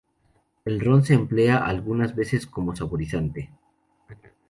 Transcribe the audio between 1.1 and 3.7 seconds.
emplea algunas veces como saborizante.